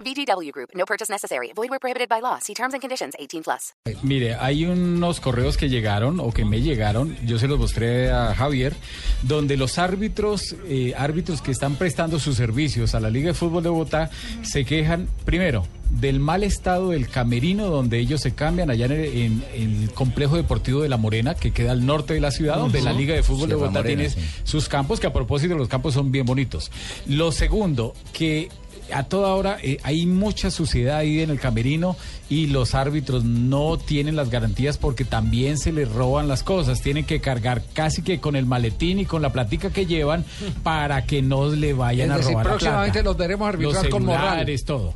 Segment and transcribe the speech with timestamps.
[0.00, 0.70] VGW Group.
[0.74, 1.52] No purchase necessary.
[1.54, 2.38] Void where prohibited by law.
[2.40, 3.14] See terms and conditions.
[3.18, 3.74] 18 plus.
[4.02, 8.34] Mire, hay unos correos que llegaron o que me llegaron, yo se los mostré a
[8.34, 8.74] Javier,
[9.22, 13.62] donde los árbitros, eh, árbitros que están prestando sus servicios a la Liga de Fútbol
[13.62, 14.10] de Bogotá
[14.42, 19.04] se quejan, primero, del mal estado del camerino donde ellos se cambian allá en el,
[19.04, 22.80] en el complejo deportivo de La Morena, que queda al norte de la ciudad, donde
[22.80, 24.20] la Liga de Fútbol de Bogotá Morena, tiene sí.
[24.44, 26.70] sus campos, que a propósito los campos son bien bonitos.
[27.06, 28.48] Lo segundo, que
[28.92, 31.96] a toda hora eh, hay mucha suciedad ahí en el camerino
[32.28, 36.80] y los árbitros no tienen las garantías porque también se les roban las cosas.
[36.80, 40.24] Tienen que cargar casi que con el maletín y con la platica que llevan
[40.62, 43.04] para que no le vayan Es a decir, robar la próximamente plata.
[43.04, 44.94] los veremos arbitrar Los con celulares, todo.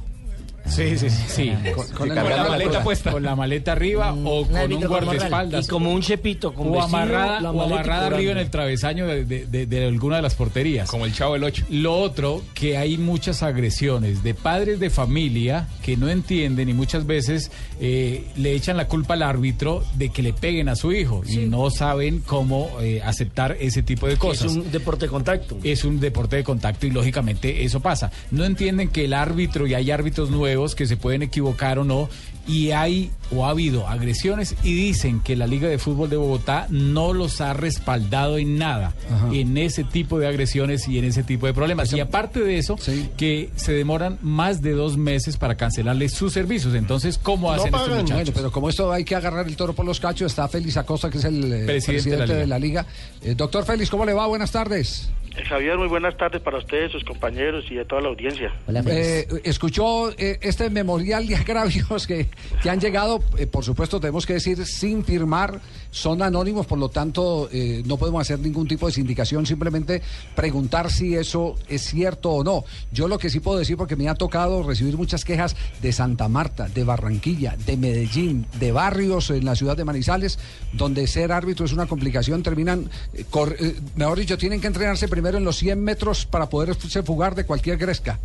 [0.66, 1.22] Sí, sí, sí.
[1.28, 1.52] sí.
[1.74, 3.12] Con- con Con, el la maleta puesta.
[3.12, 5.66] Con la maleta arriba o con un guardaespaldas.
[5.66, 9.24] Y como un chepito con o vestido, amarrada, o amarrada arriba en el travesaño de,
[9.24, 10.88] de- de- de alguna de las porterías.
[10.88, 11.66] Como el chavo del 8.
[11.68, 17.06] Lo otro, que hay muchas agresiones de padres de familia que no entienden y muchas
[17.06, 21.22] veces eh, le echan la culpa al árbitro de que le peguen a su hijo
[21.28, 24.52] y no saben cómo eh, aceptar ese tipo de Es cosas.
[24.52, 25.58] un deporte de contacto.
[25.62, 28.10] Es un deporte de contacto y lógicamente eso pasa.
[28.30, 32.08] No entienden que el árbitro y hay árbitros nuevos que se pueden equivocar o no
[32.47, 36.66] y hay o ha habido agresiones y dicen que la Liga de Fútbol de Bogotá
[36.69, 38.92] no los ha respaldado en nada
[39.32, 41.91] en ese tipo de agresiones y en ese tipo de problemas.
[41.92, 43.08] Y aparte de eso, Sí.
[43.16, 46.75] que se demoran más de dos meses para cancelarles sus servicios.
[46.75, 47.97] Entonces, ¿cómo hacen estos pagan.
[48.02, 48.25] muchachos?
[48.25, 51.08] Bueno, pero como esto hay que agarrar el toro por los cachos, está Félix Acosta,
[51.10, 52.86] que es el eh, Presidente presidente, de la de la Liga.
[53.22, 54.26] Eh, doctor Félix, ¿cómo le va?
[54.26, 55.09] Buenas tardes.
[55.37, 58.53] Eh, Javier, muy buenas tardes para ustedes, sus compañeros y a toda la audiencia.
[58.69, 58.84] Hola.
[58.87, 62.28] Eh, ¿Escuchó eh, este memorial de agravios que,
[62.62, 63.21] que han llegado?
[63.37, 67.97] Eh, por supuesto, tenemos que decir sin firmar, son anónimos, por lo tanto, eh, no
[67.97, 70.03] podemos hacer ningún tipo de sindicación, simplemente
[70.37, 72.65] preguntar si eso es cierto o no.
[72.93, 76.28] Yo lo que sí puedo decir, porque me ha tocado recibir muchas quejas de Santa
[76.28, 80.39] Marta, de Barranquilla, de Medellín, de barrios en la ciudad de Manizales,
[80.72, 85.09] donde ser árbitro es una complicación, terminan, eh, cor- eh, mejor dicho, tienen que entrenarse
[85.09, 88.18] primero en los 100 metros para poderse fugar de cualquier gresca.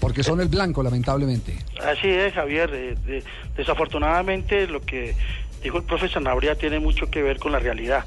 [0.00, 1.54] Porque son el blanco, lamentablemente.
[1.82, 2.70] Así es, Javier.
[2.74, 3.22] eh, de-
[3.56, 5.14] desafortunadamente, lo que
[5.62, 8.04] dijo el profe Sanabria tiene mucho que ver con la realidad.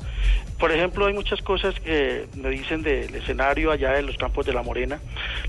[0.59, 4.53] Por ejemplo, hay muchas cosas que me dicen del escenario allá en los campos de
[4.53, 4.99] la Morena.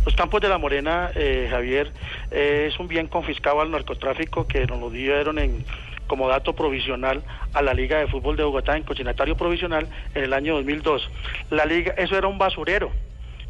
[0.04, 1.92] Los campos de la Morena, eh, Javier,
[2.30, 5.64] eh, es un bien confiscado al narcotráfico que nos lo dieron en
[6.08, 7.22] como dato provisional
[7.54, 11.08] a la Liga de Fútbol de Bogotá en consignatario provisional en el año 2002.
[11.50, 12.90] La liga, eso era un basurero.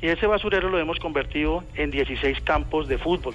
[0.00, 3.34] Y ese basurero lo hemos convertido en 16 campos de fútbol,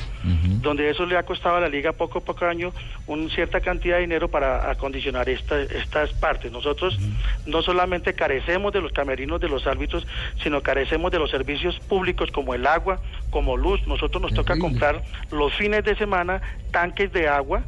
[0.61, 2.71] donde eso le ha costado a la liga poco a poco año
[3.05, 6.53] una cierta cantidad de dinero para acondicionar esta- estas partes.
[6.53, 6.97] Nosotros
[7.45, 10.07] no solamente carecemos de los camerinos de los árbitros,
[10.41, 13.85] sino carecemos de los servicios públicos como el agua, como luz.
[13.85, 15.01] Nosotros nos toca comprar
[15.31, 16.41] los fines de semana
[16.71, 17.63] tanques de agua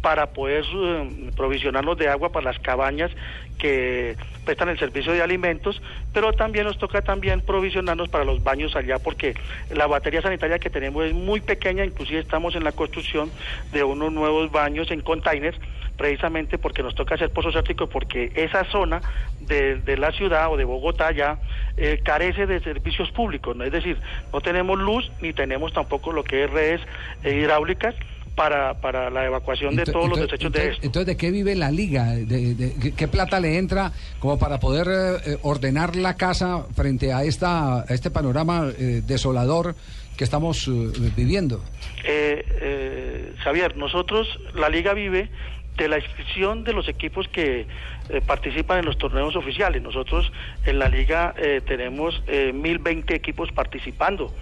[0.00, 3.10] para poder eh, provisionarnos de agua para las cabañas
[3.58, 5.82] que prestan el servicio de alimentos,
[6.14, 9.34] pero también nos toca también provisionarnos para los baños allá porque
[9.74, 13.30] la batería sanitaria que tenemos es muy pequeña, inclusive estamos en la construcción
[13.72, 15.58] de unos nuevos baños en containers,
[15.96, 19.02] precisamente porque nos toca hacer pozos sépticos porque esa zona
[19.40, 21.38] de, la ciudad o de Bogotá ya
[21.76, 23.64] eh, carece de servicios públicos, ¿no?
[23.64, 23.98] es decir,
[24.32, 26.80] no tenemos luz ni tenemos tampoco lo que es redes
[27.24, 27.96] eh, hidráulicas
[28.38, 30.86] para, para la evacuación de todos los desechos de esto.
[30.86, 32.06] entonces, ¿de qué vive la liga?
[32.14, 33.90] ¿De, de- qué- plata le entra
[34.20, 39.02] como para poder eh, eh, ordenar la casa frente a esta a este panorama eh,
[39.04, 39.74] desolador
[40.16, 41.62] que estamos eh, viviendo?
[42.04, 45.30] Eh, eh, Javier, nosotros, la liga vive
[45.76, 47.66] de la inscripción de los equipos que
[48.08, 49.80] eh, participan en los torneos oficiales.
[49.82, 50.30] Nosotros
[50.64, 54.32] en la liga eh, tenemos eh, 1020 equipos participando.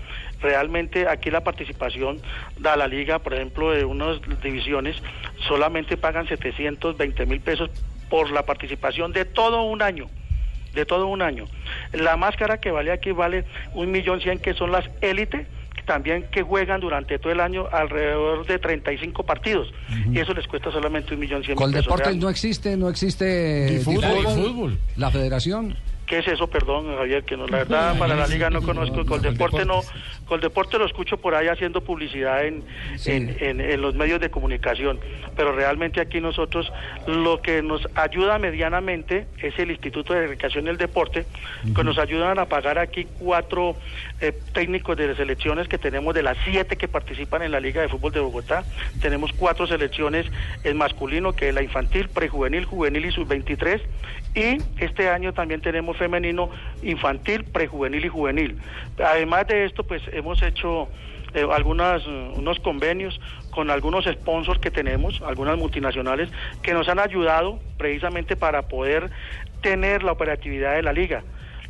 [0.40, 2.20] Realmente aquí la participación
[2.58, 4.96] da la liga, por ejemplo, de unas divisiones,
[5.48, 7.70] solamente pagan 720 mil pesos
[8.10, 10.08] por la participación de todo un año
[10.76, 11.46] de todo un año.
[11.92, 13.44] La máscara que vale aquí vale
[13.74, 15.46] un millón cien que son las élites
[15.86, 19.72] también que juegan durante todo el año alrededor de 35 partidos
[20.12, 21.86] y eso les cuesta solamente un millón cien mil pesos.
[21.86, 22.20] Coldeportes real.
[22.20, 25.76] no existe, no existe Ni fútbol, la federación.
[26.06, 27.24] ¿Qué es eso, perdón, Javier?
[27.24, 29.80] Que no, la verdad para la liga no conozco, Coldeporte no,
[30.26, 32.64] Coldeporte lo escucho por ahí haciendo publicidad en,
[33.06, 34.98] en, en- en los medios de comunicación,
[35.36, 36.70] pero realmente aquí nosotros
[37.06, 41.26] lo que nos ayuda medianamente es el Instituto de Recreación y el Deporte,
[41.74, 43.76] que nos ayudan a pagar aquí cuatro
[44.20, 47.88] eh, técnicos de selecciones que tenemos de las siete que participan en la Liga de
[47.88, 48.64] Fútbol de Bogotá.
[49.00, 50.26] Tenemos cuatro selecciones
[50.64, 53.80] en masculino, que es la infantil, prejuvenil, juvenil y sub-23.
[54.34, 56.50] Y este año también tenemos femenino,
[56.82, 58.58] infantil, prejuvenil y juvenil.
[59.02, 60.88] Además de esto, pues hemos hecho
[61.34, 63.20] eh, algunas unos convenios
[63.50, 66.30] con algunos sponsors que tenemos, algunas multinacionales
[66.62, 69.10] que nos han ayudado precisamente para poder
[69.60, 71.22] tener la operatividad de la liga.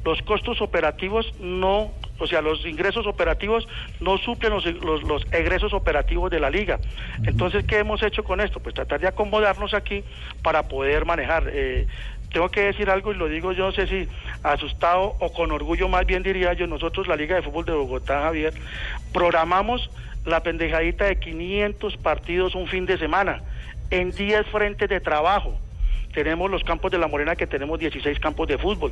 [0.05, 1.91] Los costos operativos no,
[2.21, 3.67] o sea, los ingresos operativos
[3.99, 6.79] no suplen los, los, los egresos operativos de la liga.
[7.25, 8.61] Entonces, ¿qué hemos hecho con esto?
[8.61, 10.05] Pues tratar de acomodarnos aquí
[10.43, 11.51] para poder manejar.
[11.53, 11.89] Eh,
[12.37, 14.07] tengo que decir algo y lo digo yo no sé si
[14.43, 18.21] asustado o con orgullo más bien diría yo, nosotros la Liga de Fútbol de Bogotá,
[18.25, 18.53] Javier,
[19.11, 19.91] programamos
[20.27, 23.41] la pendejadita de 500 partidos un fin de semana
[23.89, 25.59] en 10 frentes de trabajo.
[26.17, 28.91] Tenemos los campos de La Morena que tenemos 16 campos de fútbol.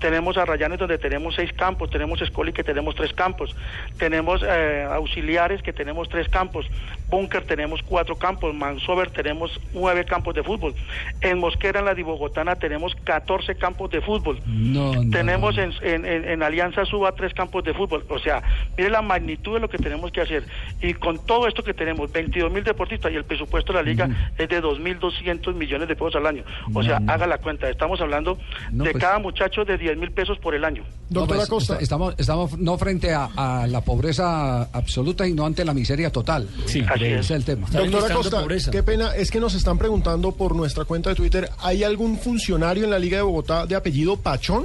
[0.00, 1.88] Tenemos Arrayanes donde tenemos 6 campos.
[1.88, 3.54] Tenemos Escoli que tenemos 3 campos.
[3.96, 6.66] Tenemos eh, Auxiliares que tenemos 3 campos.
[7.08, 8.52] Bunker tenemos 4 campos.
[8.56, 10.74] Mansover tenemos 9 campos de fútbol.
[11.20, 14.40] En Mosquera, en la Dibogotana, tenemos 14 campos de fútbol.
[14.44, 18.04] No, no, tenemos en- en- en Alianza Suba 3 campos de fútbol.
[18.08, 18.42] O sea,
[18.76, 20.44] mire la magnitud de lo que tenemos que hacer.
[20.82, 24.08] Y con todo esto que tenemos, 22 mil deportistas y el presupuesto de la liga
[24.38, 26.44] es de 2.200 millones de pesos al año.
[26.72, 27.68] O sea, haga la cuenta.
[27.68, 28.38] Estamos hablando
[28.72, 30.82] No, de pues- cada muchacho de 10 mil pesos por el año.
[31.10, 31.74] No, Doctora pues, Costa.
[31.74, 36.10] est- Estamos, estamos no frente a, a la pobreza absoluta y no ante la miseria
[36.10, 36.48] total.
[36.66, 37.20] Sí, Así Ese es.
[37.26, 37.68] es el tema.
[37.70, 38.70] Doctora Costa, pobreza.
[38.70, 42.84] qué pena, es que nos están preguntando por nuestra cuenta de Twitter, ¿hay algún funcionario
[42.84, 44.64] en la Liga de Bogotá de apellido Pachón?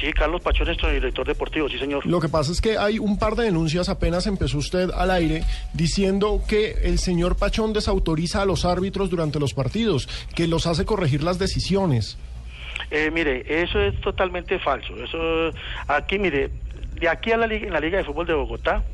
[0.00, 2.06] Sí, Carlos Pachón es nuestro director deportivo, sí señor.
[2.06, 5.42] Lo que pasa es que hay un par de denuncias, apenas empezó usted al aire,
[5.72, 10.84] diciendo que el señor Pachón desautoriza a los árbitros durante los partidos, que los hace
[10.84, 12.16] corregir las decisiones.
[12.90, 14.94] Eh, mire, eso es totalmente falso.
[15.02, 15.50] Eso,
[15.88, 16.50] aquí, mire,
[17.00, 18.84] de aquí a la liga, en la Liga de Fútbol de Bogotá,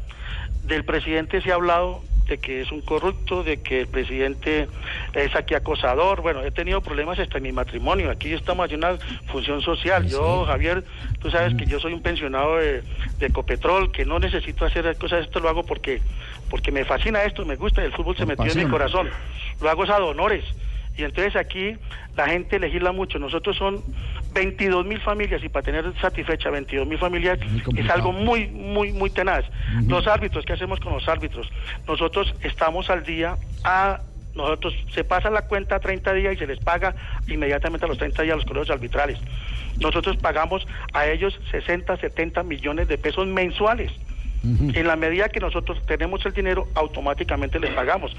[0.64, 4.68] del presidente se ha hablado de que es un corrupto, de que el presidente
[5.14, 6.22] es aquí acosador.
[6.22, 8.11] Bueno, he tenido problemas hasta en mi matrimonio.
[8.11, 8.99] Aquí estamos haciendo una
[9.32, 10.06] función social.
[10.06, 10.84] Yo, Javier,
[11.20, 12.82] tú sabes que yo soy un pensionado de,
[13.19, 15.25] de Ecopetrol, que no necesito hacer cosas.
[15.25, 16.00] Esto lo hago porque
[16.50, 17.84] porque me fascina esto, me gusta.
[17.84, 19.11] El fútbol se metió en mi corazón.
[19.61, 20.44] Lo hago es a honores.
[20.96, 21.76] Y entonces aquí
[22.17, 23.19] la gente legisla mucho.
[23.19, 23.82] Nosotros son
[24.32, 27.38] 22 mil familias y para tener satisfecha 22 mil familias
[27.76, 29.44] es algo muy, muy, muy tenaz.
[29.88, 31.50] Los árbitros, ¿qué hacemos con los árbitros?
[31.87, 34.00] Nosotros estamos al día a...
[34.34, 36.94] Nosotros se pasa la cuenta a 30 días y se les paga
[37.28, 39.19] inmediatamente a los 30 días los colegios arbitrales.
[39.81, 43.92] Nosotros pagamos a ellos 60, 70 millones de pesos mensuales.
[44.75, 48.14] En la medida que nosotros tenemos el dinero, automáticamente les pagamos.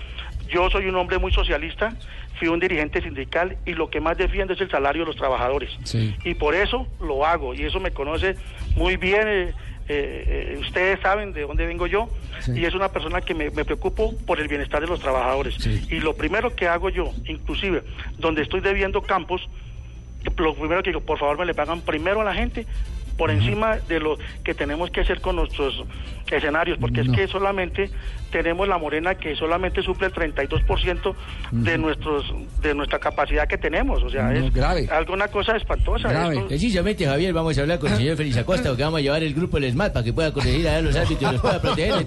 [0.50, 1.94] Yo soy un hombre muy socialista,
[2.40, 5.70] fui un dirigente sindical y lo que más defiendo es el salario de los trabajadores.
[5.84, 6.16] Sí.
[6.24, 8.38] Y por eso lo hago, y eso me conoce
[8.76, 9.28] muy bien.
[9.28, 9.54] eh,
[9.88, 12.10] eh, eh, ustedes saben de dónde vengo yo,
[12.42, 12.52] Sí.
[12.60, 15.56] y es una persona que me, me preocupo por el bienestar de los trabajadores.
[15.56, 15.86] Sí.
[15.90, 17.82] Y lo primero que hago yo, inclusive,
[18.18, 19.48] donde estoy debiendo campos,
[20.38, 22.66] lo primero que digo, por favor me le pagan primero a la gente
[23.18, 25.84] por encima de lo que tenemos que hacer con nuestros
[26.32, 27.12] escenarios, porque No.
[27.14, 27.90] es que solamente
[28.32, 31.16] tenemos la morena que solamente suple el 32%
[31.52, 32.26] de nuestros
[32.62, 34.88] de nuestra capacidad que tenemos, o sea, No, es grave.
[34.92, 36.10] algo una cosa espantosa.
[36.10, 36.36] Grave.
[36.36, 39.24] Esto- Precisamente, Javier, vamos a hablar con el señor Félix Acosta, porque vamos a llevar
[39.24, 42.06] el grupo del SMAT para que pueda corregir a los árbitros y los pueda proteger.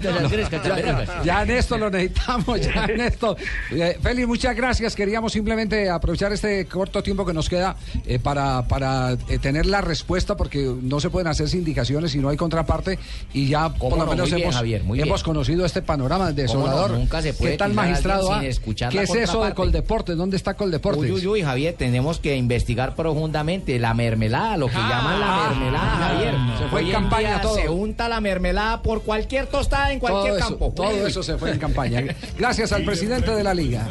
[1.23, 3.35] Ya en esto lo necesitamos, ya en esto.
[3.71, 4.95] Eh, Félix, muchas gracias.
[4.95, 7.75] Queríamos simplemente aprovechar este corto tiempo que nos queda
[8.05, 12.29] eh, para, para eh, tener la respuesta, porque no se pueden hacer indicaciones si no
[12.29, 12.99] hay contraparte.
[13.33, 14.11] Y ya por ¿Cómo lo no?
[14.11, 15.17] menos bien, hemos, Javier, hemos bien.
[15.23, 16.81] conocido este panorama desolador.
[16.83, 16.99] ¿Cómo no?
[16.99, 18.27] Nunca se puede ¿Qué tal, a magistrado?
[18.27, 18.45] sin Ah?
[18.45, 19.53] escuchar ¿Qué es eso de?
[19.53, 20.15] Coldeportes?
[20.17, 21.03] ¿Dónde está Coldeportes?
[21.03, 25.97] Uy, uy, uy, Javier, tenemos que investigar profundamente la mermelada, lo que llaman la mermelada,
[25.97, 26.33] Javier.
[26.57, 27.55] Se fue en campaña día todo.
[27.55, 30.73] Se unta la mermelada por cualquier tostada en todo cualquier eso, campo.
[30.75, 32.03] todo eso se fue en campaña.
[32.37, 33.87] Gracias al presidente de la liga.